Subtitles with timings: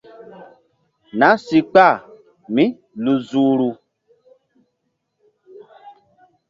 [1.19, 1.97] Nah si kpah
[2.55, 2.65] mí
[3.03, 3.69] lu zuhru.